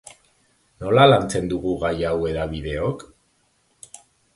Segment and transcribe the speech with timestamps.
[0.83, 3.09] Nola lantzen dugu gai hau hedabideok?